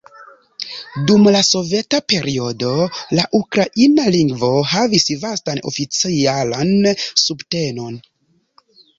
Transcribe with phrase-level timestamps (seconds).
[1.09, 2.71] Dum la soveta periodo,
[3.19, 6.73] la ukraina lingvo havis vastan oficialan
[7.25, 8.01] subtenon.